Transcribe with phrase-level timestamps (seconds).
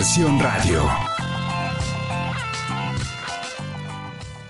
[0.00, 0.82] Versión Radio.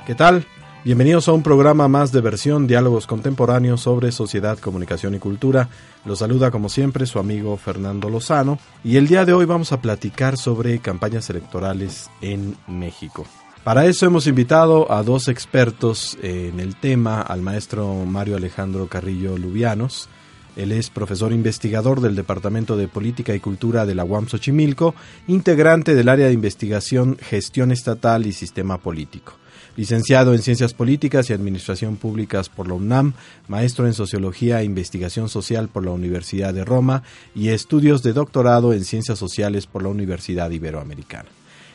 [0.07, 0.47] ¿Qué tal?
[0.85, 5.69] Bienvenidos a un programa más de versión Diálogos Contemporáneos sobre Sociedad, Comunicación y Cultura.
[6.05, 9.81] Los saluda como siempre su amigo Fernando Lozano y el día de hoy vamos a
[9.81, 13.27] platicar sobre campañas electorales en México.
[13.65, 19.37] Para eso hemos invitado a dos expertos en el tema, al maestro Mario Alejandro Carrillo
[19.37, 20.09] Lubianos.
[20.57, 24.95] Él es profesor investigador del Departamento de Política y Cultura de la UAM Xochimilco,
[25.29, 29.34] integrante del área de investigación, gestión estatal y sistema político
[29.77, 33.15] licenciado en Ciencias Políticas y Administración Públicas por la UNAM,
[33.48, 37.03] maestro en Sociología e Investigación Social por la Universidad de Roma
[37.35, 41.29] y estudios de doctorado en Ciencias Sociales por la Universidad Iberoamericana.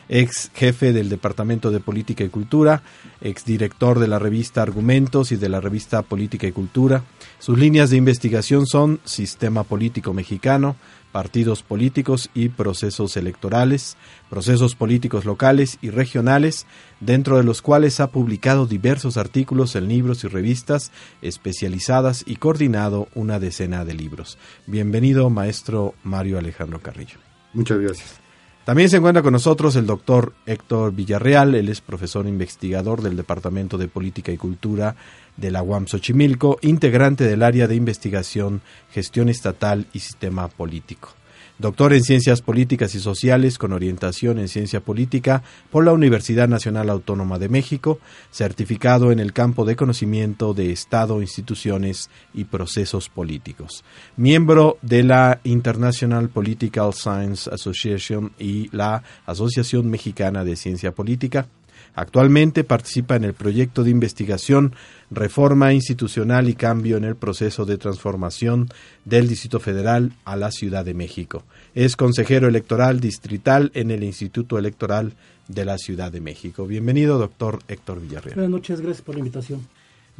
[0.09, 2.84] Ex jefe del Departamento de Política y Cultura,
[3.22, 7.03] ex director de la revista Argumentos y de la revista Política y Cultura.
[7.39, 10.76] Sus líneas de investigación son Sistema Político Mexicano,
[11.11, 13.95] partidos políticos y procesos electorales,
[14.30, 16.66] procesos políticos locales y regionales,
[17.00, 23.08] dentro de los cuales ha publicado diversos artículos en libros y revistas especializadas y coordinado
[23.16, 24.38] una decena de libros.
[24.67, 27.17] Bienvenido, maestro Mario Alejandro Carrillo.
[27.53, 28.25] Muchas gracias.
[28.66, 33.77] También se encuentra con nosotros el doctor Héctor Villarreal, él es profesor investigador del Departamento
[33.77, 34.95] de Política y Cultura
[35.38, 41.09] de la UAM Xochimilco, integrante del área de investigación, gestión estatal y sistema político.
[41.58, 46.89] Doctor en Ciencias Políticas y Sociales con orientación en Ciencia Política por la Universidad Nacional
[46.89, 47.99] Autónoma de México,
[48.30, 53.86] certificado en el campo de conocimiento de Estado, instituciones y procesos políticos.
[54.17, 61.48] Miembro de la International Political Science Association y la Asociación Mexicana de Ciencia Política.
[61.95, 64.76] Actualmente participa en el proyecto de investigación
[65.11, 68.70] Reforma Institucional y Cambio en el Proceso de Transformación
[69.06, 71.44] del Distrito Federal a la Ciudad de México.
[71.73, 75.14] Es consejero electoral distrital en el Instituto Electoral
[75.48, 76.67] de la Ciudad de México.
[76.67, 78.36] Bienvenido, doctor Héctor Villarreal.
[78.36, 79.66] Buenas noches, gracias por la invitación.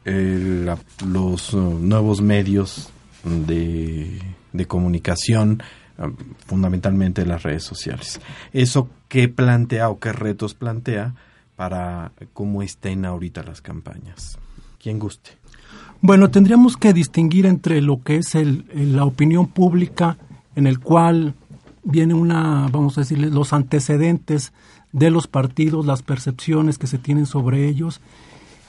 [0.06, 2.90] Eh, la, los uh, nuevos medios
[3.24, 4.19] de,
[4.53, 5.64] de comunicación,
[5.97, 6.09] uh,
[6.46, 8.22] fundamentalmente las redes sociales.
[8.53, 11.16] ¿Eso qué plantea o qué retos plantea
[11.55, 14.38] para cómo estén ahorita las campañas?
[14.81, 15.31] Quien guste.
[16.01, 20.17] Bueno, tendríamos que distinguir entre lo que es el, la opinión pública,
[20.55, 21.33] en el cual
[21.83, 24.53] viene una, vamos a decirle, los antecedentes
[24.91, 28.01] de los partidos, las percepciones que se tienen sobre ellos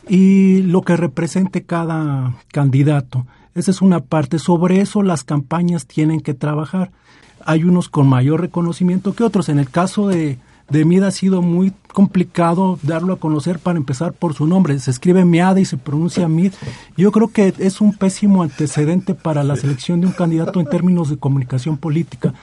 [0.08, 3.26] y lo que represente cada candidato.
[3.54, 4.38] Esa es una parte.
[4.38, 6.91] Sobre eso las campañas tienen que trabajar.
[7.44, 9.48] Hay unos con mayor reconocimiento que otros.
[9.48, 10.38] En el caso de,
[10.69, 14.78] de Mid ha sido muy complicado darlo a conocer para empezar por su nombre.
[14.78, 16.53] Se escribe Miada y se pronuncia Mid.
[16.97, 21.09] Yo creo que es un pésimo antecedente para la selección de un candidato en términos
[21.09, 22.34] de comunicación política.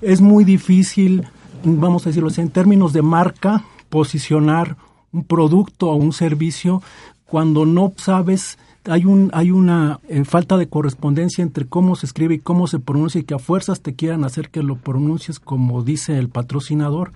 [0.00, 1.26] Es muy difícil,
[1.64, 4.76] vamos a decirlo así, en términos de marca, posicionar
[5.12, 6.82] un producto o un servicio
[7.26, 12.34] cuando no sabes hay un hay una eh, falta de correspondencia entre cómo se escribe
[12.34, 15.82] y cómo se pronuncia y que a fuerzas te quieran hacer que lo pronuncies como
[15.82, 17.12] dice el patrocinador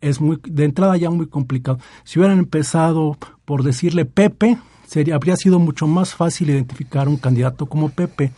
[0.00, 1.78] es muy de entrada ya muy complicado.
[2.04, 7.66] Si hubieran empezado por decirle Pepe, sería habría sido mucho más fácil identificar un candidato
[7.66, 8.32] como Pepe.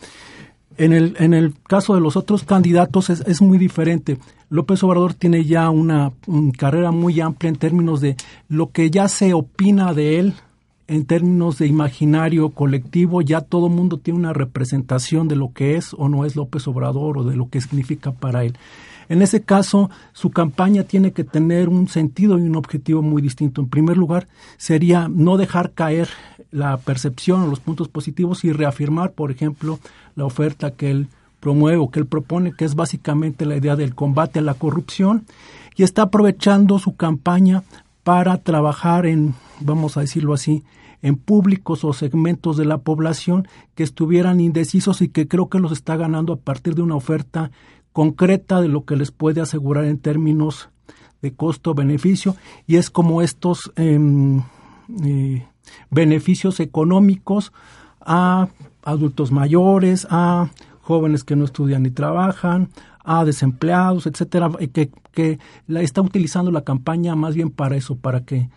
[0.77, 4.17] En el, en el caso de los otros candidatos es, es muy diferente.
[4.49, 8.15] López Obrador tiene ya una, una, carrera muy amplia en términos de
[8.47, 10.33] lo que ya se opina de él,
[10.87, 15.93] en términos de imaginario colectivo, ya todo mundo tiene una representación de lo que es
[15.93, 18.57] o no es López Obrador o de lo que significa para él.
[19.09, 23.59] En ese caso, su campaña tiene que tener un sentido y un objetivo muy distinto.
[23.59, 24.27] En primer lugar,
[24.57, 26.07] sería no dejar caer
[26.51, 29.79] la percepción o los puntos positivos y reafirmar, por ejemplo,
[30.15, 31.07] la oferta que él
[31.39, 35.25] promueve o que él propone, que es básicamente la idea del combate a la corrupción,
[35.75, 37.63] y está aprovechando su campaña
[38.03, 40.63] para trabajar en, vamos a decirlo así,
[41.01, 45.71] en públicos o segmentos de la población que estuvieran indecisos y que creo que los
[45.71, 47.51] está ganando a partir de una oferta
[47.99, 50.69] concreta de lo que les puede asegurar en términos
[51.21, 53.99] de costo-beneficio y es como estos eh,
[55.03, 55.45] eh,
[55.89, 57.51] beneficios económicos
[57.99, 58.47] a
[58.83, 60.47] adultos mayores, a
[60.79, 62.69] jóvenes que no estudian ni trabajan,
[63.03, 65.37] a desempleados, etcétera, que, que
[65.67, 68.49] está utilizando la campaña más bien para eso, para que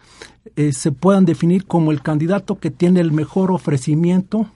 [0.55, 4.47] eh, se puedan definir como el candidato que tiene el mejor ofrecimiento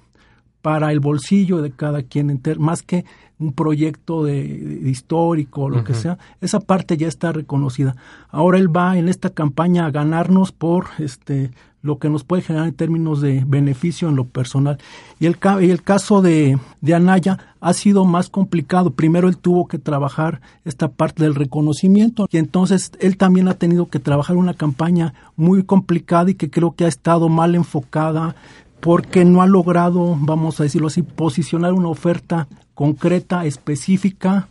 [0.67, 3.05] para el bolsillo de cada quien, más que
[3.39, 7.95] un proyecto de, de histórico o lo que sea, esa parte ya está reconocida.
[8.31, 11.53] Ahora él va en esta campaña a ganarnos por este
[11.83, 14.79] lo que nos puede generar en términos de beneficio en lo personal.
[15.21, 18.91] Y el, y el caso de, de Anaya ha sido más complicado.
[18.91, 23.87] Primero él tuvo que trabajar esta parte del reconocimiento y entonces él también ha tenido
[23.87, 28.35] que trabajar una campaña muy complicada y que creo que ha estado mal enfocada
[28.81, 34.49] porque no ha logrado, vamos a decirlo así, posicionar una oferta concreta, específica,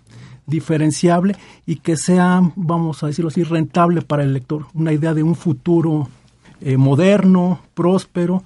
[0.47, 1.35] diferenciable
[1.65, 4.65] y que sea, vamos a decirlo así, rentable para el lector.
[4.73, 6.09] Una idea de un futuro
[6.61, 8.43] eh, moderno, próspero,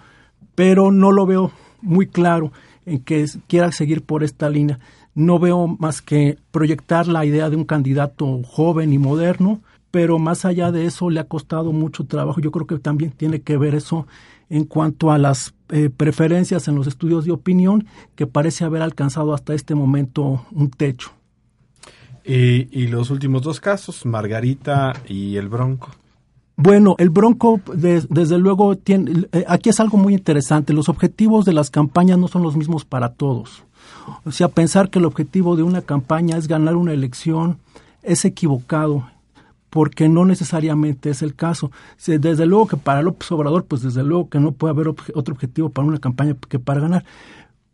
[0.56, 2.52] pero no lo veo muy claro
[2.86, 4.80] en que quiera seguir por esta línea.
[5.16, 9.62] No veo más que proyectar la idea de un candidato joven y moderno,
[9.92, 12.42] pero más allá de eso le ha costado mucho trabajo.
[12.42, 14.08] Yo creo que también tiene que ver eso
[14.50, 17.86] en cuanto a las eh, preferencias en los estudios de opinión,
[18.16, 21.12] que parece haber alcanzado hasta este momento un techo.
[22.26, 25.90] Y, y los últimos dos casos, Margarita y el Bronco.
[26.58, 30.74] Bueno, el Bronco, de- desde luego, tiene, eh, aquí es algo muy interesante.
[30.74, 33.64] Los objetivos de las campañas no son los mismos para todos.
[34.26, 37.60] O sea, pensar que el objetivo de una campaña es ganar una elección
[38.04, 39.08] es equivocado,
[39.70, 41.72] porque no necesariamente es el caso.
[42.06, 45.70] Desde luego que para López Obrador, pues desde luego que no puede haber otro objetivo
[45.70, 47.06] para una campaña que para ganar.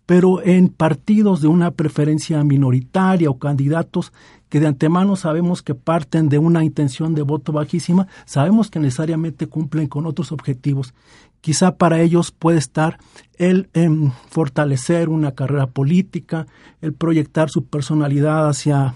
[0.05, 4.13] Pero en partidos de una preferencia minoritaria o candidatos
[4.49, 9.47] que de antemano sabemos que parten de una intención de voto bajísima, sabemos que necesariamente
[9.47, 10.93] cumplen con otros objetivos.
[11.41, 12.99] Quizá para ellos puede estar
[13.37, 16.45] el em, fortalecer una carrera política,
[16.81, 18.93] el proyectar su personalidad hacia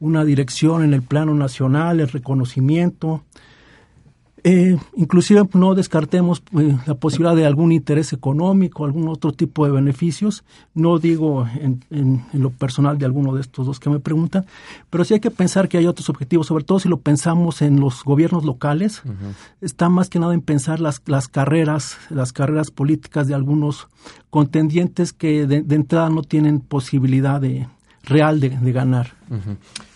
[0.00, 3.22] una dirección en el plano nacional, el reconocimiento.
[4.42, 9.70] Eh, inclusive no descartemos eh, la posibilidad de algún interés económico, algún otro tipo de
[9.72, 10.44] beneficios.
[10.72, 14.46] No digo en, en- en lo personal de alguno de estos dos que me preguntan,
[14.88, 17.80] pero sí hay que pensar que hay otros objetivos, sobre todo si lo pensamos en
[17.80, 19.02] los gobiernos locales.
[19.60, 23.88] Está más que nada en pensar las, las carreras, las carreras políticas de algunos
[24.30, 27.68] contendientes que de, de entrada no tienen posibilidad de
[28.10, 29.14] real de, ganar.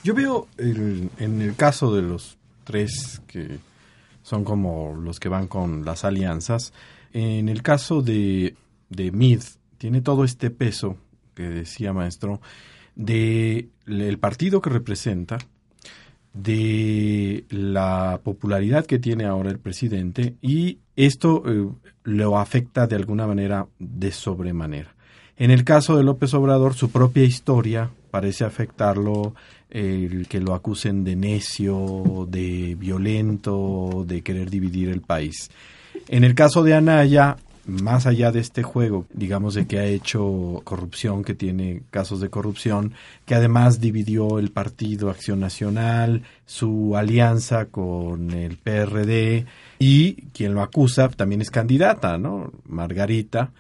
[0.03, 3.59] Yo veo en el caso de los tres que
[4.23, 6.73] son como los que van con las alianzas,
[7.13, 8.57] en el caso de,
[8.89, 9.41] de Mid,
[9.79, 10.97] tiene todo este peso
[11.35, 12.41] que decía maestro,
[12.95, 15.39] de el partido que representa,
[16.33, 21.69] de la popularidad que tiene ahora el presidente y esto eh,
[22.03, 24.95] lo afecta de alguna manera de sobremanera.
[25.37, 29.35] En el caso de López Obrador, su propia historia parece afectarlo,
[29.71, 35.51] el que lo acusen de necio, de violento, de querer dividir el país.
[36.07, 40.61] En el caso de Anaya, más allá de este juego, digamos de que ha hecho
[40.63, 42.93] corrupción, que tiene casos de corrupción,
[43.27, 49.45] que además dividió el partido Acción Nacional, su alianza con el PRD
[49.81, 52.53] y quien lo acusa también es candidata, ¿no?
[52.65, 53.51] Margarita,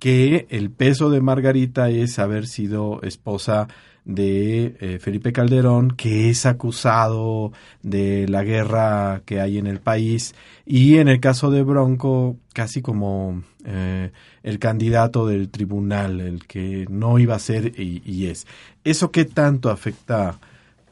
[0.00, 3.68] que el peso de Margarita es haber sido esposa
[4.04, 10.34] de eh, Felipe Calderón, que es acusado de la guerra que hay en el país,
[10.66, 14.10] y en el caso de Bronco, casi como eh,
[14.42, 18.46] el candidato del tribunal, el que no iba a ser y, y es.
[18.84, 20.38] ¿Eso qué tanto afecta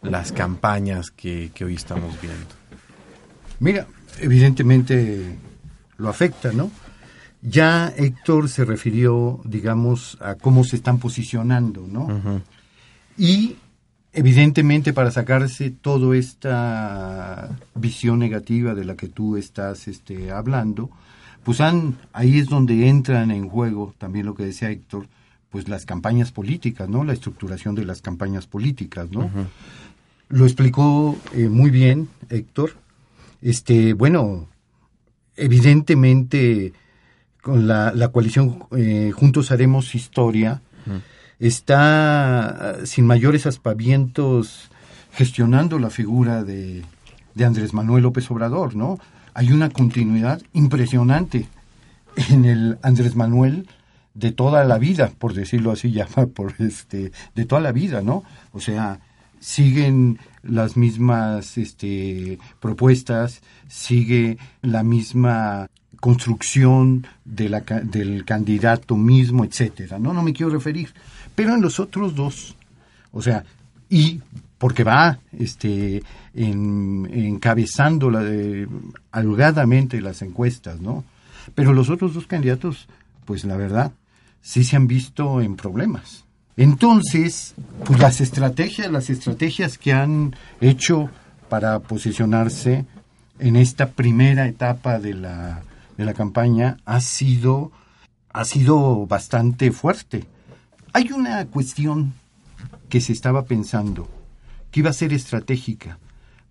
[0.02, 2.55] las campañas que, que hoy estamos viendo?
[3.59, 3.87] Mira,
[4.21, 5.37] evidentemente
[5.99, 6.71] lo afecta, ¿no?
[7.43, 12.43] Ya Héctor se refirió, digamos, a cómo se están posicionando, ¿no?
[13.21, 13.57] Y
[14.15, 20.89] evidentemente para sacarse toda esta visión negativa de la que tú estás este, hablando,
[21.45, 25.07] pues han, ahí es donde entran en juego también lo que decía Héctor,
[25.50, 27.05] pues las campañas políticas, ¿no?
[27.05, 29.31] La estructuración de las campañas políticas, ¿no?
[30.31, 32.73] Lo explicó eh, muy bien Héctor.
[33.43, 34.49] Este, bueno,
[35.37, 36.73] evidentemente
[37.43, 40.62] con la, la coalición eh, Juntos Haremos Historia,
[41.40, 44.70] está eh, sin mayores aspavientos
[45.12, 46.85] gestionando la figura de,
[47.35, 48.99] de Andrés Manuel López Obrador, ¿no?
[49.35, 51.49] Hay una continuidad impresionante
[52.28, 53.68] en el Andrés Manuel
[54.14, 58.23] de toda la vida, por decirlo así, ya por este, de toda la vida, ¿no?
[58.52, 59.00] O sea,
[59.40, 65.68] siguen las mismas este, propuestas, sigue la misma
[66.00, 69.99] construcción de la del candidato mismo, etcétera.
[69.99, 70.90] No, no me quiero referir.
[71.34, 72.54] Pero en los otros dos,
[73.12, 73.44] o sea,
[73.88, 74.20] y
[74.58, 76.02] porque va este
[76.34, 78.20] en- encabezando la
[80.00, 81.04] las encuestas, ¿no?
[81.54, 82.87] Pero los otros dos candidatos,
[83.25, 83.92] pues la verdad,
[84.42, 86.25] sí se han visto en problemas.
[86.56, 91.08] Entonces, pues las estrategias, las estrategias que han hecho
[91.49, 92.84] para posicionarse
[93.38, 95.62] en esta primera etapa de la,
[95.96, 97.72] de la campaña ha sido,
[98.32, 100.26] ha sido bastante fuerte.
[100.92, 102.14] Hay una cuestión
[102.88, 104.09] que se estaba pensando
[104.70, 105.99] que iba a ser estratégica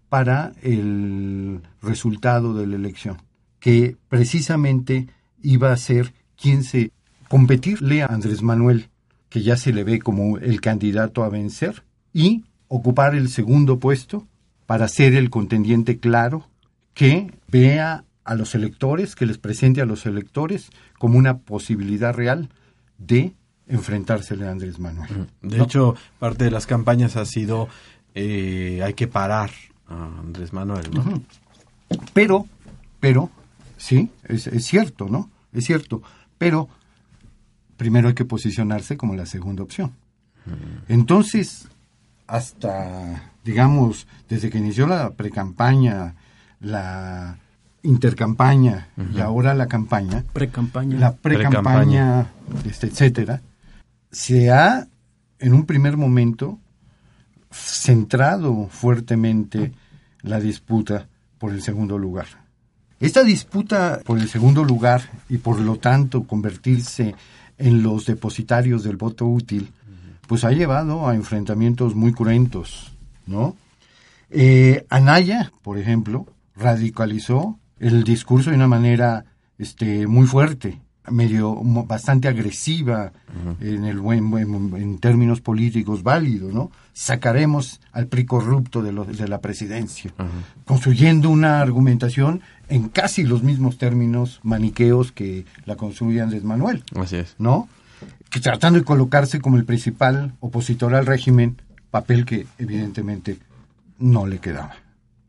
[0.08, 3.18] para el resultado de la elección,
[3.60, 5.08] que precisamente
[5.42, 6.92] iba a ser quien se
[7.28, 8.90] competirle a Andrés Manuel,
[9.30, 14.26] que ya se le ve como el candidato a vencer, y ocupar el segundo puesto
[14.66, 16.48] para ser el contendiente claro
[16.94, 22.50] que vea a los electores, que les presente a los electores como una posibilidad real
[22.98, 23.34] de
[23.70, 25.28] enfrentársele a Andrés Manuel.
[25.42, 25.64] De ¿no?
[25.64, 27.70] hecho, parte de las campañas ha sido
[28.16, 29.52] eh, hay que parar
[29.88, 30.90] a Andrés Manuel.
[32.14, 32.46] Pero,
[33.00, 33.30] pero,
[33.78, 35.30] sí, es, es cierto, ¿no?
[35.54, 36.02] Es cierto.
[36.38, 36.68] Pero
[37.78, 39.94] primero hay que posicionarse como la segunda opción.
[40.88, 41.68] Entonces,
[42.28, 46.16] hasta, digamos, desde que inició la precampaña,
[46.60, 47.38] la
[47.84, 51.00] intercampaña y ahora la campaña, Pre-campaña.
[51.00, 52.28] la precampaña,
[52.66, 53.42] este, etcétera,
[54.12, 54.88] se ha,
[55.40, 56.60] en un primer momento,
[57.52, 59.74] centrado fuertemente
[60.22, 62.28] la disputa por el segundo lugar.
[63.00, 67.16] Esta disputa por el segundo lugar y por lo tanto convertirse
[67.58, 69.72] en los depositarios del voto útil,
[70.28, 72.94] pues ha llevado a enfrentamientos muy cruentos,
[73.26, 73.56] ¿no?
[74.30, 79.26] Eh, Anaya, por ejemplo, radicalizó el discurso de una manera
[79.58, 80.80] este, muy fuerte,
[81.12, 83.12] medio bastante agresiva
[83.62, 86.72] en el buen, buen- en términos políticos válido, ¿no?
[86.94, 90.14] Sacaremos al PRI corrupto de, lo- de la presidencia,
[90.66, 96.84] construyendo una argumentación en casi los mismos términos maniqueos que la construye Andrés Manuel.
[96.96, 97.36] Así es.
[97.40, 97.68] ¿no?
[98.30, 101.58] Que tratando de colocarse como el principal opositor al régimen,
[101.92, 103.38] papel que evidentemente
[103.98, 104.76] no le quedaba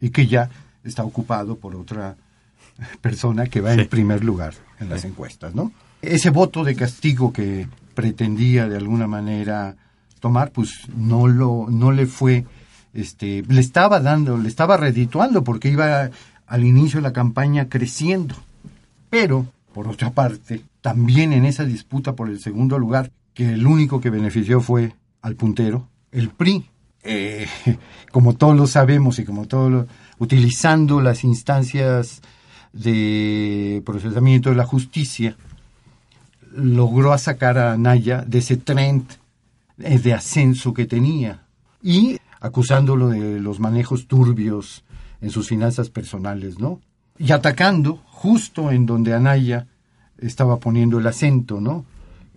[0.00, 0.50] y que ya
[0.84, 2.16] está ocupado por otra
[3.00, 5.72] persona que va en primer lugar en las encuestas, ¿no?
[6.02, 9.76] Ese voto de castigo que pretendía de alguna manera
[10.20, 12.44] tomar, pues no lo no le fue
[12.94, 16.10] este le estaba dando, le estaba redituando porque iba
[16.46, 18.34] al inicio de la campaña creciendo.
[19.08, 24.00] Pero, por otra parte, también en esa disputa por el segundo lugar, que el único
[24.00, 26.66] que benefició fue al puntero, el PRI,
[27.02, 27.46] eh,
[28.10, 29.86] como todos lo sabemos y como todos lo,
[30.18, 32.20] utilizando las instancias
[32.72, 35.36] de procesamiento de la justicia,
[36.54, 39.04] logró sacar a Naya de ese trend
[39.78, 41.42] eh, de ascenso que tenía
[41.82, 44.84] y acusándolo de los manejos turbios
[45.20, 46.80] en sus finanzas personales, ¿no?
[47.18, 49.66] Y atacando justo en donde Anaya
[50.18, 51.84] estaba poniendo el acento, ¿no?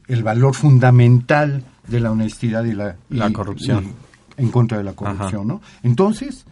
[0.08, 3.94] El valor fundamental de la honestidad y la, La y- corrupción.
[4.38, 5.62] y en contra de la corrupción, ¿no?
[5.84, 6.46] Entonces,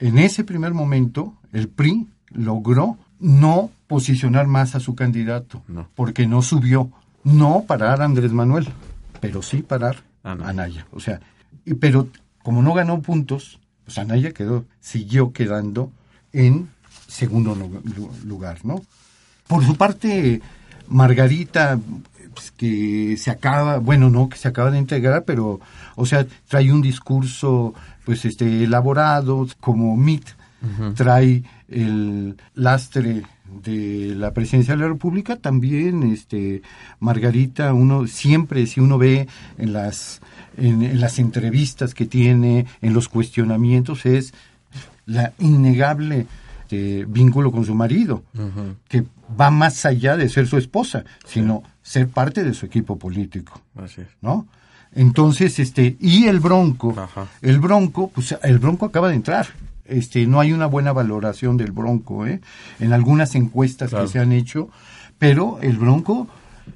[0.00, 5.88] en ese primer momento, el PRI logró no posicionar más a su candidato, No.
[5.94, 6.90] porque no subió,
[7.24, 8.68] no parar a Andrés Manuel,
[9.20, 10.86] pero sí parar a Anaya.
[10.92, 11.20] O sea,
[11.80, 12.08] pero
[12.42, 15.92] como no ganó puntos, pues Anaya quedó, siguió quedando
[16.32, 16.68] en
[17.06, 18.80] segundo lu- lu- lugar, ¿no?
[19.46, 20.40] Por su parte,
[20.88, 21.78] Margarita,
[22.34, 25.60] pues, que se acaba, bueno, no que se acaba de integrar, pero,
[25.96, 27.74] o sea, trae un discurso,
[28.04, 30.28] pues, este, elaborado, como MIT,
[30.94, 33.22] trae el lastre
[33.64, 36.62] de la presidencia de la República, también, este,
[36.98, 40.20] Margarita, uno siempre, si uno ve en las,
[40.56, 44.34] en, en las entrevistas que tiene, en los cuestionamientos, es
[45.06, 46.26] la innegable
[46.70, 48.22] este, vínculo con su marido,
[48.86, 49.04] que
[49.38, 54.02] va más allá de ser su esposa, sino ser parte de su equipo político, Así
[54.02, 54.06] es.
[54.20, 54.46] ¿no?
[54.94, 57.26] Entonces, este, y el Bronco, Ajá.
[57.42, 59.48] el Bronco, pues el Bronco acaba de entrar.
[59.90, 62.40] Este, no hay una buena valoración del Bronco, ¿eh?
[62.78, 64.06] En algunas encuestas Claro.
[64.06, 64.70] que se han hecho,
[65.18, 66.26] pero el Bronco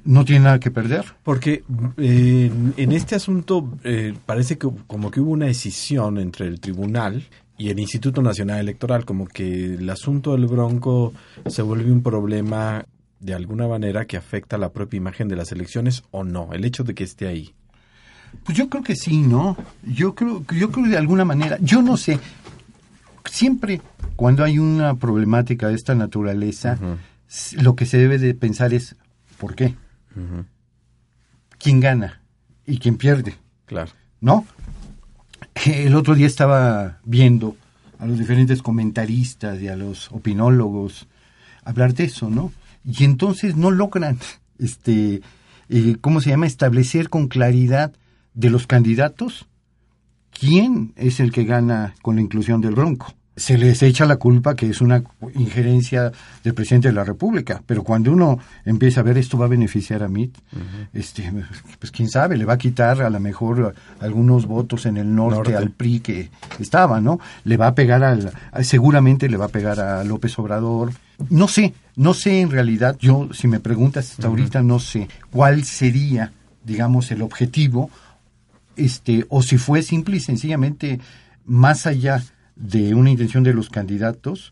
[0.03, 1.05] no tiene nada que perder.
[1.23, 1.63] Porque
[1.97, 6.59] eh, en- en este asunto eh, parece que como que hubo una decisión entre el
[6.59, 7.23] tribunal
[7.57, 11.13] y el Instituto Nacional Electoral, como que el asunto del Bronco
[11.47, 12.85] se vuelve un problema
[13.21, 16.83] de alguna manera que afecta la propia imagen de las elecciones o no, el hecho
[16.83, 17.53] de que esté ahí.
[18.43, 19.55] Pues yo creo que sí, ¿no?
[19.83, 22.19] Yo creo, yo creo de alguna manera, yo no sé,
[23.29, 23.81] siempre
[24.15, 26.77] cuando hay una problemática de esta naturaleza,
[27.57, 28.95] lo que se debe de pensar es
[29.37, 29.75] ¿por qué?
[31.57, 32.21] ¿Quién gana
[32.65, 33.35] y quién pierde?
[33.65, 33.91] Claro.
[34.21, 34.45] ¿No?
[35.65, 37.55] El otro día estaba viendo
[37.99, 41.07] a los diferentes comentaristas y a los opinólogos
[41.63, 42.51] hablar de eso, ¿no?
[42.83, 44.19] Y entonces no logran,
[44.59, 45.21] este,
[45.69, 46.45] eh, ¿cómo se llama?
[46.45, 47.93] Establecer con claridad
[48.33, 49.47] de los candidatos
[50.37, 53.13] quién es el que gana con la inclusión del Bronco.
[53.37, 56.09] Se les echa la culpa que es una injerencia
[56.41, 60.03] del presidente de la República, pero cuando uno empieza a ver esto va a beneficiar
[60.03, 60.37] a MIT,
[60.93, 61.33] este,
[61.77, 65.35] pues quién sabe, le va a quitar a lo mejor algunos votos en el norte,
[65.51, 65.55] Norte.
[65.57, 67.19] al PRI que estaba, ¿no?
[67.43, 70.93] Le va a pegar al, seguramente le va a pegar a López Obrador.
[71.29, 75.65] No sé, no sé en realidad, yo si me preguntas hasta ahorita no sé cuál
[75.65, 76.31] sería,
[76.63, 77.89] digamos, el objetivo
[78.77, 80.99] este, o si fue simple y sencillamente
[81.45, 82.23] más allá
[82.55, 84.51] de una intención de los candidatos,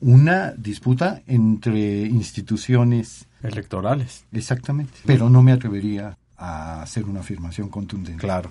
[0.00, 4.24] una disputa entre instituciones, Electorales.
[4.32, 4.92] exactamente.
[5.06, 8.20] Pero no me atrevería a hacer una afirmación contundente.
[8.20, 8.50] Claro.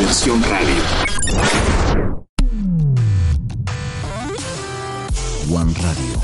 [0.00, 0.82] Versión radio.
[5.52, 6.20] One Radio.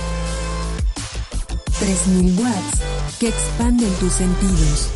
[1.78, 2.82] 3000 watts
[3.18, 4.90] que expanden tus sentidos.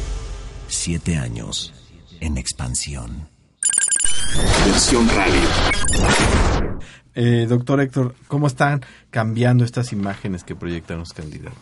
[0.68, 1.72] Siete años
[2.20, 3.28] en expansión.
[4.64, 5.40] Versión radio.
[7.14, 11.58] Eh, doctor Héctor, ¿cómo están cambiando estas imágenes que proyectan los candidatos?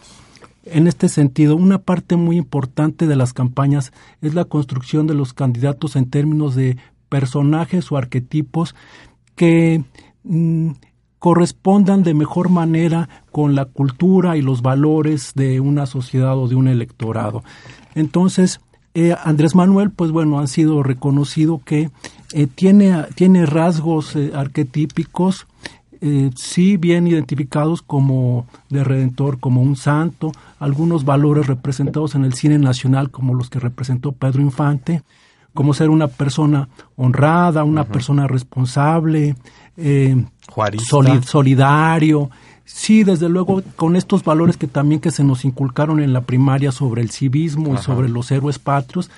[0.64, 5.32] En este sentido, una parte muy importante de las campañas es la construcción de los
[5.32, 6.76] candidatos en términos de
[7.08, 8.74] personajes o arquetipos
[9.34, 9.82] que
[10.24, 10.72] mm,
[11.18, 16.54] correspondan de mejor manera con la cultura y los valores de una sociedad o de
[16.54, 17.42] un electorado.
[17.94, 18.60] Entonces,
[19.00, 21.88] eh, Andrés Manuel, pues bueno, han sido reconocido que
[22.32, 25.46] eh, tiene, tiene rasgos eh, arquetípicos
[26.36, 32.56] sí bien identificados como de redentor, como un santo, algunos valores representados en el cine
[32.56, 35.02] nacional como los que representó Pedro Infante,
[35.54, 39.34] como ser una persona honrada, una persona responsable,
[41.28, 42.30] solidario.
[42.70, 46.70] Sí, desde luego, con estos valores que también que se nos inculcaron en la primaria
[46.70, 49.10] sobre el civismo y sobre los héroes patrios,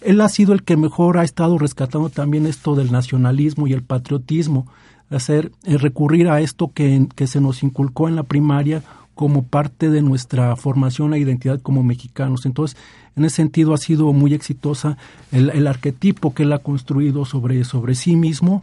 [0.00, 3.82] él ha sido el que mejor ha estado rescatando también esto del nacionalismo y el
[3.82, 4.68] patriotismo,
[5.10, 8.84] hacer eh, recurrir a esto que, que se nos inculcó en la primaria
[9.16, 12.46] como parte de nuestra formación e identidad como mexicanos.
[12.46, 12.78] Entonces,
[13.16, 14.96] en ese sentido ha sido muy exitosa
[15.32, 18.62] el, el arquetipo que él ha construido sobre, sobre sí mismo.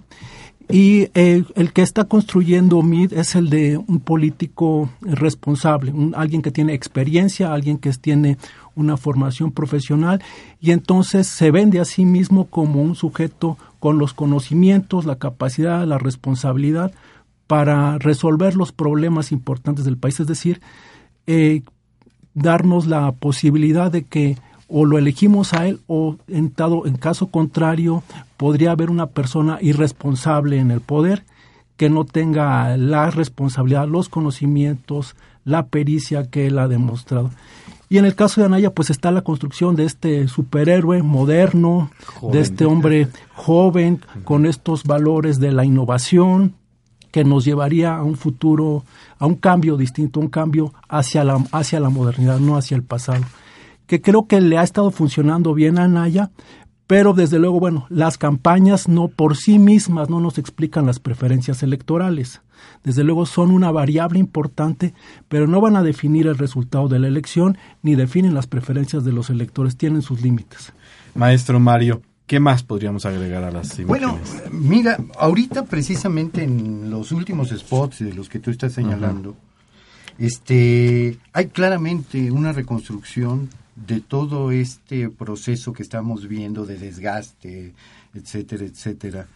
[0.71, 6.43] Y eh, el que está construyendo MID es el de un político responsable, un- alguien
[6.43, 8.37] que tiene experiencia, alguien que tiene
[8.75, 10.21] una formación profesional
[10.61, 15.85] y entonces se vende a sí mismo como un sujeto con los conocimientos, la capacidad,
[15.87, 16.91] la responsabilidad
[17.47, 20.61] para resolver los problemas importantes del país, es decir,
[21.25, 21.63] eh,
[22.35, 24.37] darnos la posibilidad de que
[24.69, 28.03] o lo elegimos a él o en, dado- en caso contrario
[28.37, 31.23] podría haber una persona irresponsable en el poder
[31.75, 37.31] que no tenga la responsabilidad, los conocimientos, la pericia que él ha demostrado.
[37.89, 42.33] Y en el caso de Anaya, pues está la construcción de este superhéroe moderno, Joven.
[42.33, 46.53] de este hombre joven, con estos valores de la innovación,
[47.11, 48.83] que nos llevaría a un futuro,
[49.17, 53.23] a un cambio distinto, un cambio hacia la, hacia la modernidad, no hacia el pasado.
[53.89, 56.29] Que creo que le ha estado funcionando bien a Anaya,
[56.85, 61.63] pero desde luego, bueno, las campañas no por sí mismas no nos explican las preferencias
[61.63, 62.41] electorales.
[62.83, 64.93] Desde luego son una variable importante,
[65.27, 69.11] pero no van a definir el resultado de la elección ni definen las preferencias de
[69.11, 70.71] los electores, tienen sus límites.
[71.15, 74.53] Maestro Mario, ¿qué más podríamos agregar a las Bueno, imágenes?
[74.53, 79.35] mira, ahorita precisamente en los últimos spots de los que tú estás señalando,
[80.19, 83.49] este, hay claramente una reconstrucción
[83.85, 87.73] de todo este proceso que estamos viendo de desgaste,
[88.13, 89.27] etcétera, etcétera,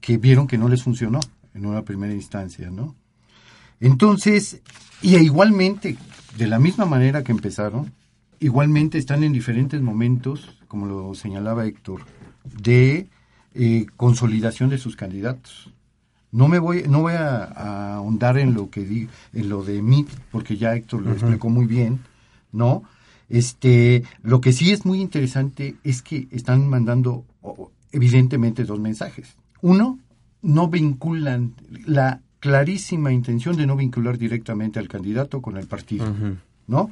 [0.00, 1.20] que vieron que no les funcionó
[1.54, 2.94] en una primera instancia, ¿no?
[3.80, 4.60] Entonces,
[5.02, 5.96] y igualmente,
[6.36, 7.92] de la misma manera que empezaron,
[8.40, 12.02] igualmente están en diferentes momentos, como lo señalaba Héctor,
[12.44, 13.08] de
[13.54, 15.70] eh, consolidación de sus candidatos.
[16.30, 19.82] No me voy, no voy a, a ahondar en lo que di, en lo de
[19.82, 22.00] MIT, porque ya Héctor lo explicó muy bien,
[22.52, 22.84] ¿no?
[23.32, 27.24] Este, lo que sí es muy interesante es que están mandando
[27.90, 29.36] evidentemente dos mensajes.
[29.62, 29.98] Uno,
[30.42, 31.54] no vinculan
[31.86, 36.04] la clarísima intención de no vincular directamente al candidato con el partido,
[36.66, 36.90] ¿no?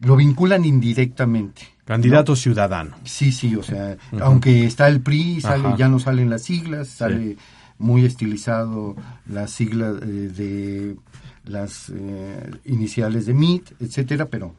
[0.00, 1.62] Lo vinculan indirectamente.
[1.84, 2.96] Candidato ciudadano.
[3.04, 5.76] Sí, sí, o sea, aunque está el PRI, sale, Ajá.
[5.76, 7.36] ya no salen las siglas, sale
[7.78, 8.96] muy estilizado
[9.26, 10.96] la sigla eh, de
[11.44, 14.54] las eh, iniciales de MIT, etcétera, pero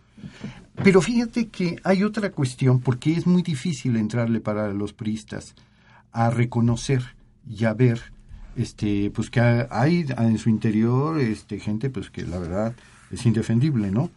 [0.83, 5.55] pero fíjate que hay otra cuestión porque es muy difícil entrarle para los priistas
[6.11, 7.03] a reconocer
[7.49, 8.01] y a ver
[8.55, 12.75] este pues que hay en su interior este gente pues que la verdad
[13.11, 14.09] es indefendible, ¿no?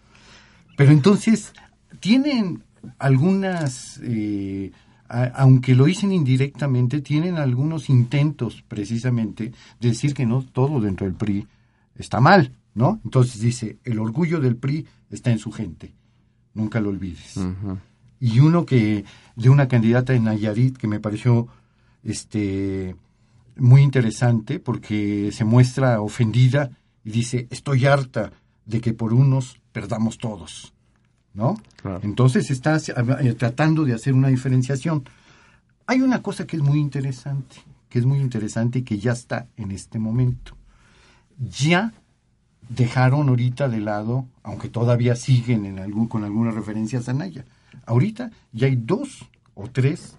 [0.76, 1.52] Pero entonces
[2.00, 2.62] tienen
[2.98, 4.72] algunas eh,
[5.10, 11.16] aunque lo dicen indirectamente, tienen algunos intentos precisamente de decir que no todo dentro del
[11.16, 11.46] PRI
[11.96, 13.00] está mal, ¿no?
[13.04, 15.94] Entonces dice, el orgullo del PRI está en su gente,
[16.54, 17.38] nunca lo olvides.
[18.20, 19.04] Y uno que,
[19.36, 21.48] de una candidata en Nayarit que me pareció
[22.02, 22.96] este
[23.56, 26.70] muy interesante porque se muestra ofendida
[27.04, 28.32] y dice, estoy harta
[28.64, 30.72] de que por unos perdamos todos.
[31.34, 31.56] ¿no?
[31.76, 32.00] Claro.
[32.02, 35.04] Entonces está eh, tratando de hacer una diferenciación.
[35.86, 37.56] Hay una cosa que es muy interesante,
[37.88, 40.56] que es muy interesante y que ya está en este momento.
[41.38, 41.92] Ya
[42.70, 47.44] dejaron ahorita de lado, aunque todavía siguen en algún, con algunas referencias a Naya.
[47.84, 50.16] Ahorita ya hay dos o tres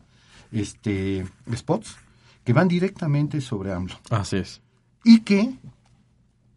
[0.52, 1.98] este, spots
[2.44, 3.96] que van directamente sobre AMLO.
[4.10, 4.62] Así es.
[5.04, 5.56] Y que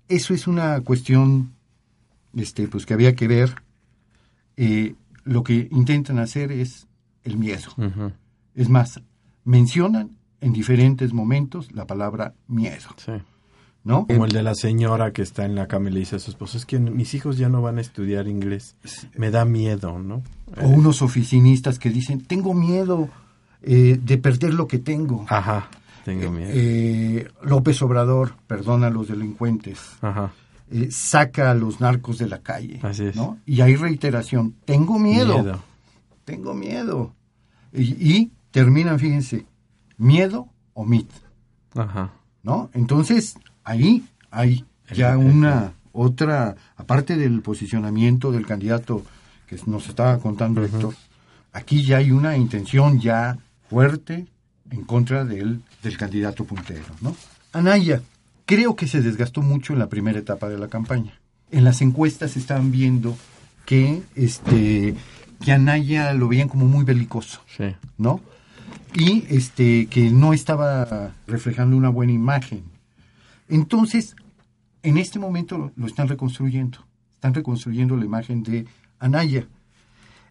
[0.09, 1.53] eso es una cuestión
[2.35, 3.55] este, pues que había que ver.
[4.57, 6.87] Eh, lo que intentan hacer es
[7.23, 7.71] el miedo.
[8.55, 9.01] Es más,
[9.45, 13.13] mencionan en diferentes momentos la palabra miedo, Sí.
[13.85, 14.07] ¿No?
[14.07, 16.31] Como el de la señora que está en la cama y le dice a su
[16.31, 18.77] esposo, es que mis hijos ya no van a estudiar inglés.
[19.17, 20.23] Me da miedo, ¿no?
[20.61, 23.09] O unos oficinistas que dicen, tengo miedo
[23.63, 25.27] eh, de perder lo que tengo.
[25.29, 25.69] Ajá,
[26.05, 26.51] tengo miedo.
[26.55, 30.33] Eh, López Obrador perdona a los delincuentes, Ajá.
[30.71, 33.17] eh, saca a los narcos de la calle, Así es.
[33.17, 33.39] ¿no?
[33.45, 35.61] Y hay reiteración, tengo miedo,
[36.25, 37.15] tengo miedo.
[37.73, 39.45] Y, y terminan, fíjense,
[39.99, 41.11] miedo o mit,
[41.75, 42.13] Ajá.
[42.43, 42.71] ¿no?
[42.73, 49.05] Entonces, ahí hay ya una otra, aparte del posicionamiento del candidato
[49.47, 50.95] que nos estaba contando Héctor,
[51.53, 54.27] aquí ya hay una intención ya fuerte
[54.71, 57.17] en contra del, del candidato puntero, ¿no?
[57.53, 58.03] Anaya,
[58.47, 61.13] creo que se desgastó mucho en la primera etapa de la campaña.
[61.51, 63.17] En las encuestas estaban viendo
[63.65, 64.95] que este
[65.45, 67.41] que Anaya lo veían como muy belicoso.
[67.57, 67.75] Sí.
[67.99, 68.21] ¿no?
[68.95, 72.65] Y este que no estaba reflejando una buena imagen.
[73.55, 74.17] Entonces,
[74.83, 76.79] en este momento lo, están reconstruyendo.
[77.13, 78.67] Están reconstruyendo la imagen de
[78.99, 79.47] Anaya.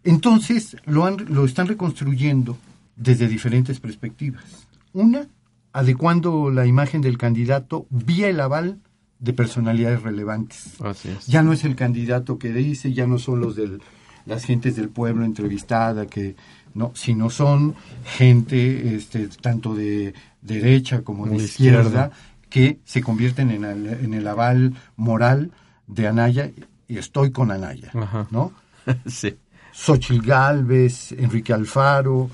[0.04, 2.58] Entonces, lo, han- lo están reconstruyendo
[2.96, 4.44] desde diferentes perspectivas.
[4.92, 5.28] Una,
[5.72, 8.80] adecuando la imagen del candidato vía el aval
[9.20, 10.74] de personalidades relevantes.
[10.82, 11.26] Así es.
[11.28, 13.82] Ya no es el candidato que dice, ya no son los del
[14.26, 16.38] las gentes del pueblo entrevistada que
[16.74, 22.12] no, sino son gente este tanto de derecha como de De izquierda, izquierda.
[22.54, 25.50] Que se convierten en el, en el aval moral
[25.88, 26.52] de Anaya
[26.88, 28.28] y estoy con Anaya, Ajá.
[28.30, 28.54] ¿no?
[29.08, 29.36] sí.
[29.72, 32.30] Xochitl Galvez, Enrique Alfaro,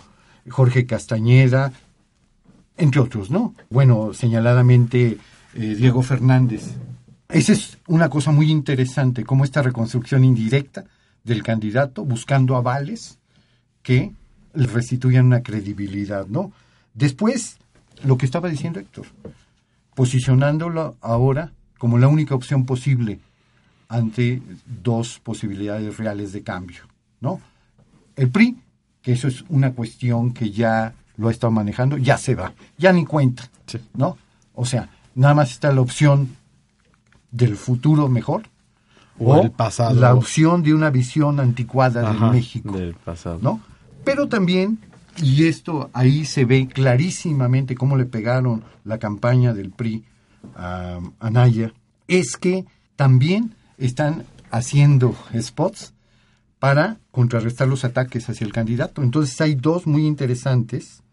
[0.49, 1.71] Jorge Castañeda,
[2.75, 3.55] entre otros, ¿no?
[3.69, 5.17] Bueno, señaladamente
[5.53, 6.75] eh, Diego Fernández.
[7.29, 10.83] Esa es una cosa muy interesante, como esta reconstrucción indirecta
[11.23, 13.19] del candidato buscando avales
[13.83, 14.11] que
[14.53, 16.51] le restituyan una credibilidad, ¿no?
[16.93, 17.55] Después,
[18.03, 19.05] lo que estaba diciendo Héctor,
[20.03, 23.19] posicionándolo ahora como la única opción posible
[23.89, 24.41] ante
[24.81, 26.83] dos posibilidades reales de cambio,
[27.19, 27.41] ¿no?
[28.15, 28.55] El PRI,
[29.01, 32.93] que eso es una cuestión que ya lo ha estado manejando, ya se va, ya
[32.93, 33.77] ni cuenta, Sí.
[33.93, 34.17] ¿no?
[34.53, 36.29] O sea, nada más está la opción
[37.29, 38.43] del futuro mejor
[39.19, 39.99] O el pasado.
[39.99, 42.71] la opción de una visión anticuada Ajá, de México.
[42.71, 43.39] Del pasado.
[43.41, 43.59] ¿no?
[44.05, 44.79] Pero también,
[45.21, 50.03] y esto ahí se ve clarísimamente cómo le pegaron la campaña del PRI
[50.55, 51.73] a Anaya,
[52.07, 55.93] es que también están haciendo spots
[56.59, 59.01] para contrarrestar los ataques hacia el candidato.
[59.03, 61.03] Entonces hay dos muy interesantes,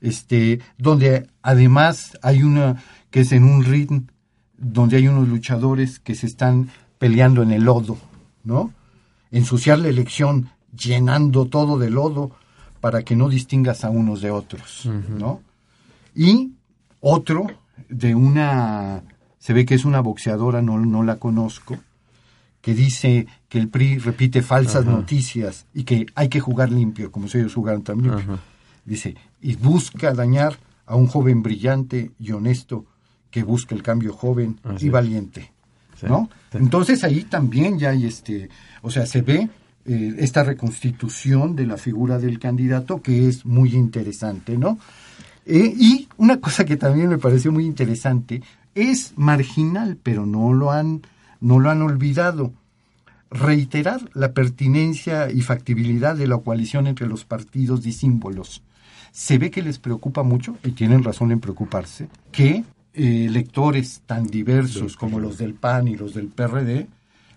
[0.00, 4.08] este, donde además hay una que es en un ring
[4.56, 7.98] donde hay unos luchadores que se están peleando en el lodo,
[8.44, 8.72] ¿no?
[9.30, 12.32] Ensuciar la elección llenando todo de lodo
[12.80, 15.42] para que no distingas a unos de otros, ¿no?
[16.14, 16.52] Y
[17.00, 17.46] otro
[17.88, 19.02] de una,
[19.38, 21.78] se ve que es una boxeadora, no, no la conozco,
[22.60, 27.28] que dice que el PRI repite falsas noticias y que hay que jugar limpio, como
[27.28, 28.38] si ellos jugaran tan limpio.
[28.84, 32.84] Dice, y busca dañar a un joven brillante y honesto
[33.30, 35.52] que busca el cambio joven Así y valiente.
[35.98, 36.06] Sí.
[36.06, 36.28] ¿No?
[36.50, 36.58] Sí.
[36.58, 38.48] Entonces ahí también ya hay este,
[38.82, 39.48] o sea, se ve
[39.90, 44.78] eh, esta reconstitución de la figura del candidato que es muy interesante, ¿no?
[45.46, 48.40] Eh, y una cosa que también me pareció muy interesante
[48.76, 51.02] es marginal, pero no lo han
[51.40, 52.52] no lo han olvidado.
[53.32, 58.62] Reiterar la pertinencia y factibilidad de la coalición entre los partidos y símbolos.
[59.10, 62.62] Se ve que les preocupa mucho, y tienen razón en preocuparse, que
[62.94, 66.86] eh, electores tan diversos como los del PAN y los del PRD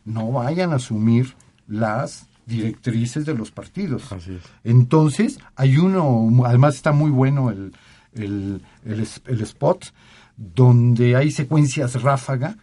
[0.05, 1.33] no vayan a asumir
[1.67, 4.11] las directrices de los partidos.
[4.11, 4.43] Así es.
[4.63, 7.73] Entonces, hay uno, además está muy bueno el,
[8.13, 9.93] el, el spot,
[10.35, 12.57] donde hay secuencias ráfaga,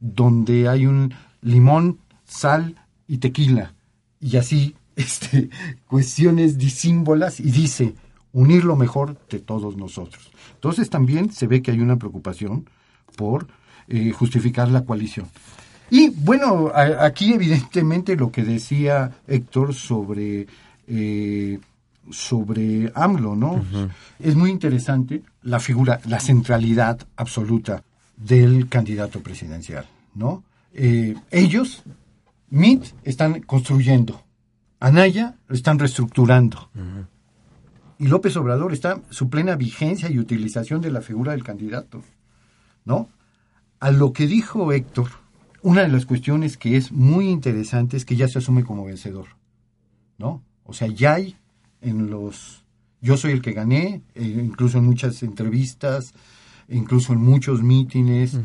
[0.00, 3.74] donde hay un limón, sal y tequila,
[4.20, 5.50] y así, este,
[5.86, 7.94] cuestiones disímbolas, y dice,
[8.32, 10.30] unir lo mejor de todos nosotros.
[10.54, 12.68] Entonces también se ve que hay una preocupación
[13.16, 13.46] por
[13.88, 15.26] eh, justificar la coalición.
[15.90, 20.46] Y bueno, a- aquí evidentemente lo que decía Héctor sobre,
[20.88, 21.58] eh,
[22.10, 23.64] sobre AMLO, ¿no?
[24.18, 27.82] Es muy interesante la figura, la centralidad absoluta
[28.16, 30.42] del candidato presidencial, ¿no?
[30.72, 31.82] Eh, ellos,
[32.50, 34.22] MIT, están construyendo,
[34.80, 36.68] Anaya lo están reestructurando.
[37.98, 42.02] Y López Obrador está su plena vigencia y utilización de la figura del candidato,
[42.84, 43.08] ¿no?
[43.80, 45.08] A lo que dijo Héctor,
[45.66, 49.26] una de las cuestiones que es muy interesante es que ya se asume como vencedor,
[50.16, 50.40] ¿no?
[50.62, 51.34] O sea, ya hay
[51.80, 52.64] en los...
[53.00, 56.14] Yo soy el que gané, eh, incluso en muchas entrevistas,
[56.68, 58.38] incluso en muchos mítines,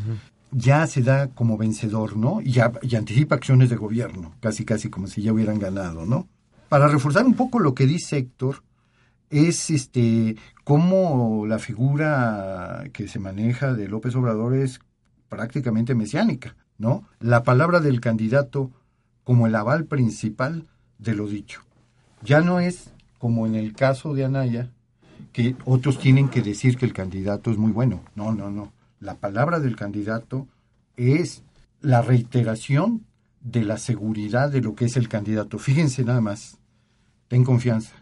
[0.50, 2.42] ya se da como vencedor, ¿no?
[2.42, 6.28] Y, ya, y anticipa acciones de gobierno, casi casi como si ya hubieran ganado, ¿no?
[6.70, 8.64] Para reforzar un poco lo que dice Héctor,
[9.30, 14.80] es este cómo la figura que se maneja de López Obrador es
[15.30, 17.06] prácticamente mesiánica, ¿no?
[17.20, 18.72] La palabra del candidato
[19.24, 20.68] como el aval principal
[20.98, 21.62] de lo dicho.
[22.24, 24.72] Ya no es como en el caso de Anaya,
[25.32, 28.02] que otros tienen que decir que el candidato es muy bueno.
[28.16, 28.74] No, no, no.
[29.00, 30.48] La palabra del candidato
[30.98, 31.44] es
[31.82, 33.06] la reiteración
[33.42, 35.60] de la seguridad de lo que es el candidato.
[35.60, 36.58] Fíjense nada más.
[37.28, 37.96] Ten confianza.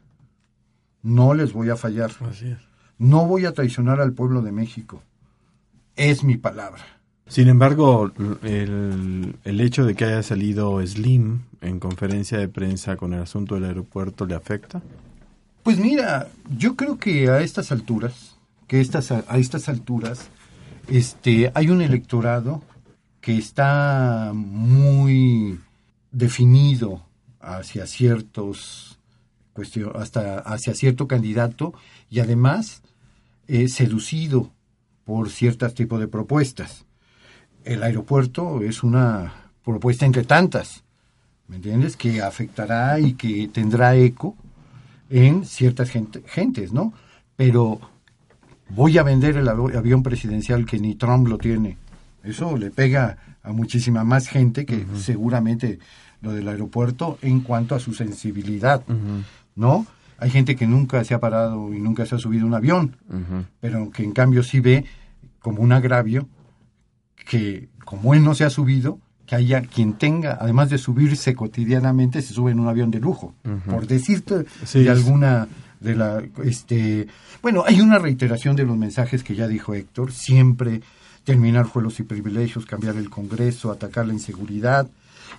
[1.02, 2.12] No les voy a fallar.
[2.22, 2.60] Así es.
[2.98, 5.04] No voy a traicionar al pueblo de México.
[5.96, 6.99] Es mi palabra.
[7.30, 8.12] Sin embargo,
[8.44, 13.56] el, el hecho de que haya salido Slim en conferencia de prensa con el asunto
[13.56, 14.82] del aeropuerto le afecta.
[15.64, 18.36] Pues mira, yo creo que a estas alturas,
[18.68, 20.30] que estas, a estas alturas,
[20.88, 22.64] este, hay un electorado
[23.22, 25.60] que está muy
[26.12, 27.04] definido
[27.40, 28.98] hacia ciertos
[29.54, 31.74] cuestio- hasta hacia cierto candidato
[32.10, 32.82] y además
[33.48, 34.50] eh, seducido
[35.06, 36.86] por ciertos tipos de propuestas.
[37.64, 40.84] El aeropuerto es una propuesta entre tantas,
[41.48, 41.96] ¿me entiendes?
[41.96, 44.36] Que afectará y que tendrá eco
[45.10, 46.94] en ciertas gente- gentes, ¿no?
[47.36, 47.80] Pero
[48.70, 51.78] voy a vender el avi- avión presidencial que ni Trump lo tiene.
[52.24, 55.80] Eso le pega a muchísima más gente que seguramente
[56.22, 58.84] lo del aeropuerto en cuanto a su sensibilidad,
[59.56, 59.86] ¿no?
[60.18, 62.98] Hay gente que nunca se ha parado y nunca se ha subido un avión,
[63.62, 64.84] pero que en cambio sí ve
[65.40, 66.28] como un agravio
[67.26, 72.22] que como él no se ha subido, que haya quien tenga, además de subirse cotidianamente,
[72.22, 75.48] se sube en un avión de lujo, por decirte Sí, de alguna
[75.80, 77.08] de la este
[77.42, 80.82] bueno hay una reiteración de los mensajes que ya dijo Héctor siempre
[81.24, 84.90] terminar juegos y privilegios cambiar el Congreso atacar la inseguridad.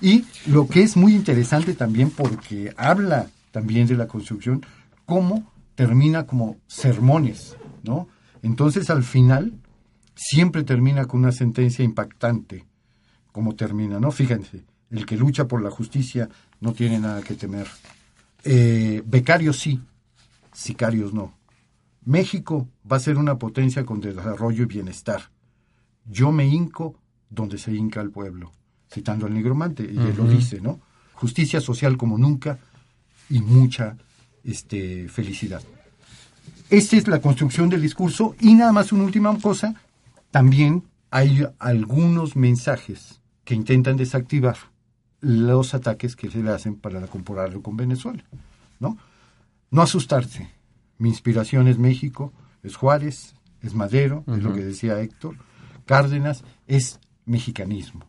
[0.01, 4.65] Y lo que es muy interesante también porque habla también de la construcción
[5.05, 8.07] cómo termina como sermones no
[8.43, 9.53] entonces al final
[10.23, 12.67] siempre termina con una sentencia impactante
[13.33, 16.29] como termina no fíjense el que lucha por la justicia
[16.61, 17.67] no tiene nada que temer
[18.45, 19.81] eh, becarios sí,
[20.53, 21.35] sicarios no.
[22.05, 25.31] México va a ser una potencia con desarrollo y bienestar.
[26.07, 26.97] Yo me hinco
[27.29, 28.53] donde se hinca el pueblo,
[28.91, 30.81] citando al nigromante, y él lo dice, ¿no?
[31.13, 32.59] Justicia social como nunca
[33.29, 33.97] y mucha
[34.43, 35.63] este, felicidad.
[36.71, 39.75] Esta es la construcción del discurso y nada más una última cosa,
[40.31, 44.57] también hay algunos mensajes que intentan desactivar
[45.21, 48.25] los ataques que se le hacen para compararlo con Venezuela,
[48.79, 48.97] ¿no?
[49.71, 50.51] No asustarse.
[50.99, 55.37] Mi inspiración es México, es Juárez, es Madero, es lo que decía Héctor,
[55.85, 58.05] Cárdenas, es mexicanismo.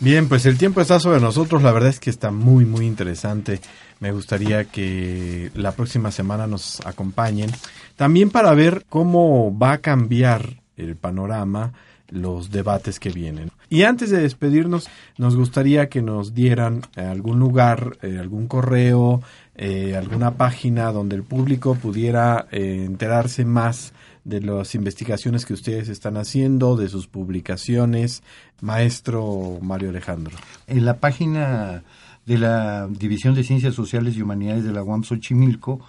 [0.00, 1.62] Bien, pues el tiempo está sobre nosotros.
[1.62, 3.60] La verdad es que está muy, muy interesante.
[4.00, 7.50] Me gustaría que la próxima semana nos acompañen.
[7.94, 11.72] También para ver cómo va a cambiar el panorama
[12.08, 13.50] los debates que vienen.
[13.70, 19.22] Y antes de despedirnos, nos gustaría que nos dieran algún lugar, eh, algún correo,
[19.56, 23.92] eh, alguna página donde el público pudiera eh, enterarse más
[24.24, 28.22] de las investigaciones que ustedes están haciendo, de sus publicaciones,
[28.60, 30.36] maestro Mario Alejandro.
[30.66, 31.82] En la página
[32.26, 35.80] de la División de Ciencias Sociales y Humanidades de la UAM Xochimilco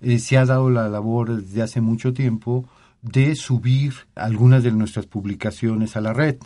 [0.00, 2.68] eh, se ha dado la labor desde hace mucho tiempo
[3.04, 6.38] de subir algunas de nuestras publicaciones a la red.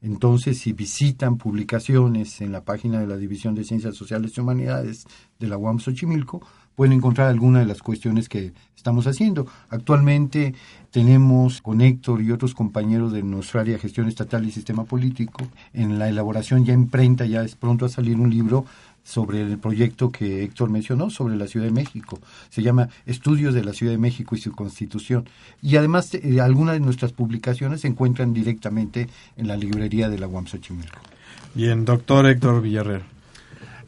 [0.00, 5.06] Entonces, si visitan publicaciones en la página de la División de Ciencias Sociales y Humanidades
[5.38, 6.40] de la UAM Xochimilco,
[6.74, 9.48] pueden encontrar algunas de las cuestiones que estamos haciendo.
[9.68, 10.54] Actualmente
[10.92, 15.44] tenemos con Héctor y otros compañeros de nuestra área de gestión estatal y sistema político
[15.72, 18.64] en la elaboración ya imprenta, ya es pronto a salir un libro
[19.08, 22.20] sobre el proyecto que Héctor mencionó sobre la Ciudad de México.
[22.50, 25.26] Se llama Estudios de la Ciudad de México y su Constitución.
[25.62, 30.28] Y además eh, algunas de nuestras publicaciones se encuentran directamente en la librería de la
[30.28, 30.98] UAM Xochimilco.
[31.54, 33.02] Bien, doctor Héctor Villarreal.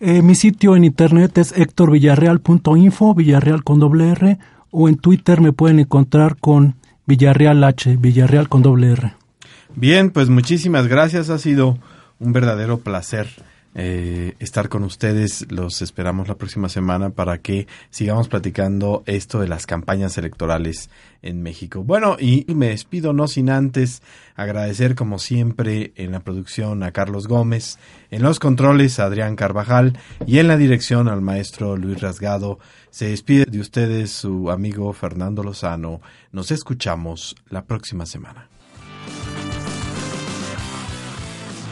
[0.00, 4.38] Eh, mi sitio en internet es hectorvillarreal.info, Villarreal con doble R,
[4.70, 9.12] o en Twitter me pueden encontrar con Villarreal H, Villarreal con doble R.
[9.76, 11.28] Bien, pues muchísimas gracias.
[11.28, 11.76] Ha sido
[12.18, 13.28] un verdadero placer
[13.74, 15.46] eh, estar con ustedes.
[15.50, 20.90] Los esperamos la próxima semana para que sigamos platicando esto de las campañas electorales
[21.22, 21.84] en México.
[21.84, 24.02] Bueno, y me despido no sin antes
[24.34, 27.78] agradecer como siempre en la producción a Carlos Gómez,
[28.10, 32.58] en los controles a Adrián Carvajal y en la dirección al maestro Luis Rasgado.
[32.90, 36.00] Se despide de ustedes su amigo Fernando Lozano.
[36.32, 38.49] Nos escuchamos la próxima semana.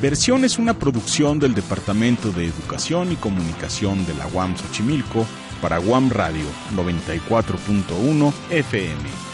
[0.01, 5.27] Versión es una producción del Departamento de Educación y Comunicación de la UAM Xochimilco
[5.61, 9.28] para UAM Radio 94.1 FM.